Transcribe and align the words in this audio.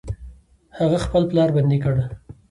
هغه 0.77 0.97
خپل 1.05 1.23
پلار 1.29 1.49
بندي 1.55 1.77
کړ. 1.83 1.95